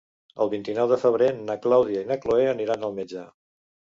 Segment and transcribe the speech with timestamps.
[0.43, 3.29] El vint-i-nou de febrer na Clàudia i na Cloè aniran al metge.